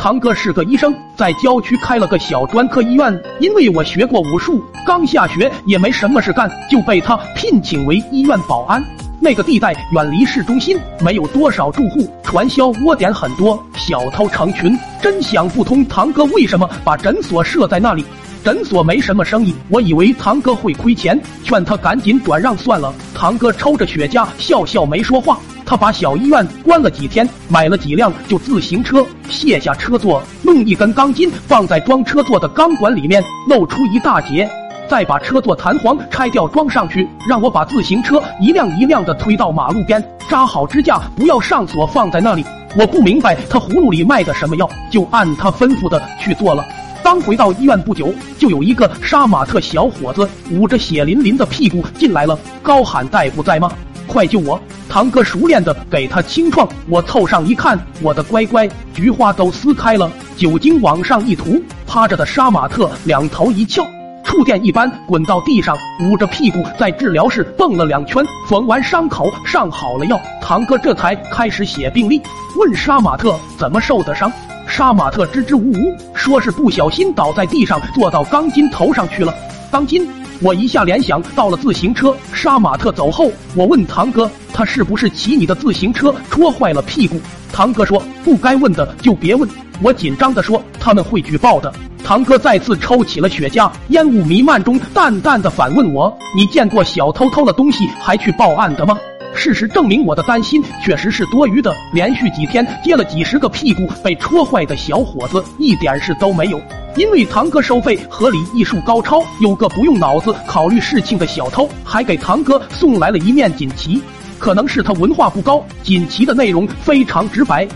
[0.00, 3.22] 堂哥是个医生，在郊区开了个小专科医院。
[3.38, 8.82] 因为我学过武术，刚下学也没什么事干，就被他聘请为医院保安。
[9.20, 14.74] 那个地带远离市中心，没有多少住户，传销窝点很多，小偷成群。
[15.02, 18.02] 真想不通，堂哥为什么把诊所设在那里？
[18.42, 22.90] 诊所没什么生意，我以为堂哥会亏钱，劝他赶紧转让算了。
[23.14, 25.38] 堂哥抽着雪茄，笑笑没说话。
[25.70, 34.50] 他把小医院关了几天，买了几辆旧自行车，卸下车座，弄一根钢筋放在装车座的钢管里面，露出一大截，
[34.88, 42.44] 再把车座弹簧拆掉装上去，让我把自行车一辆一辆的推到马路边，扎好支架，不要上锁，放在那里。
[42.76, 46.64] 我不明白他葫芦里卖的什么药，就按他吩咐的去做了。
[47.00, 53.70] 刚回到医院不久，就有一个杀马特小伙子捂着血淋淋的屁股进来了，高喊：“大夫在吗？
[54.10, 54.60] 快救我！”
[54.90, 63.86] 堂哥熟练的给他清创，我凑上一看，我的乖乖，菊花都撕开了，酒精往上一涂，趴着的杀马特两头一翘，
[64.24, 72.20] 触电一般滚到地上，捂着屁股在治疗室蹦了两圈，缝完伤口，上好了药，堂哥这才开始写病历，
[72.56, 74.32] 问杀马特怎么受的伤，
[74.66, 79.32] 杀马特支支吾吾说是不小心倒在地上，坐到钢筋头上去了，
[79.70, 80.19] 钢筋。
[80.42, 82.16] 我一下联想到了自行车。
[82.32, 87.20] 杀马特走后，我问堂哥，他是不是骑你的自行车戳坏了屁股？
[87.52, 89.48] 堂哥说，不该问的就别问。
[89.82, 91.72] 我紧张的说，他们会举报的。
[92.02, 98.98] 堂哥再次抽起了雪茄，烟雾弥漫中，淡淡的反问我：你见过小偷偷了东西还去报案的吗？
[99.34, 101.74] 事实证明，我的担心确实是多余的。
[101.92, 106.60] 连续几天接了几十个屁股被戳坏的小伙子，一点事都没有。
[106.96, 114.02] 因为堂哥收费合理，艺术高超，有个不用脑子考虑事情的小偷，还给堂哥送来了一面锦旗。
[114.38, 117.66] 可能是他文化不高，锦旗的内容非常直白。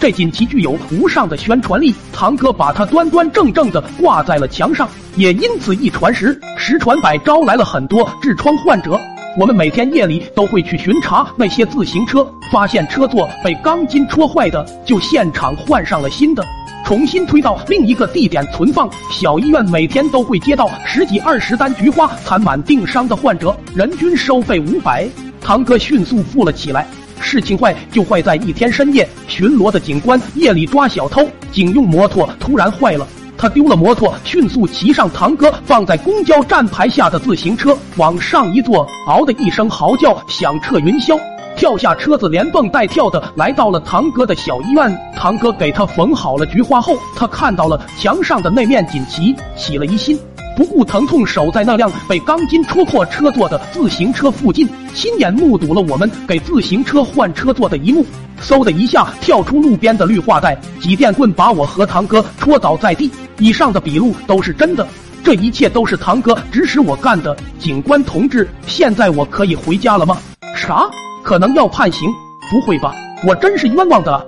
[0.00, 8.98] 这锦旗具有无上的宣传力，堂哥把它端端正正的挂在了墙上，也因此一传十，十传百，招来了很多痔疮患者。
[9.38, 16.42] 我们每天夜里都会去巡查那些自行车，发现车座被钢筋戳坏的，就现场换上了新的。
[16.86, 18.88] 重新推到另一个地点存放。
[19.10, 25.04] 小医院每天都会接到十几二十单菊花残满定伤的患者，人均收费五百。
[25.40, 26.86] 堂哥迅速富了起来。
[27.18, 33.04] 事情坏就坏在一天深夜，巡逻的警官夜里抓小偷，警用摩托突然坏了，
[33.38, 41.18] 他丢了摩托，迅速骑上堂哥放在公交站牌下的自行车，往上一坐，嗷的一声嚎叫响彻云霄。
[41.56, 44.94] 跳下车子，连蹦带跳的来到了堂哥的小医院。
[45.16, 50.18] 堂哥给他缝好了菊花后，他看到了墙上的那面锦旗，起了疑心，
[50.56, 58.02] 不顾疼痛，守在那辆被钢筋戳破车座的自行车附近，亲眼目睹了我们给自行车换车座的一幕。
[58.40, 63.10] 嗖的一下跳出路边的绿化带，几电棍把我和堂哥戳倒在地。
[63.38, 64.86] 以上的笔录都是真的，
[65.22, 67.36] 这一切都是堂哥指使我干的。
[67.58, 70.16] 警官同志，现在我可以回家了吗？
[70.56, 70.88] 啥？
[71.22, 72.08] 可能要判刑？
[72.50, 72.94] 不会吧，
[73.26, 74.26] 我真是冤枉的。